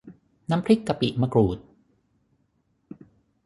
[0.49, 1.57] น้ำพริกกะปิมะกรูด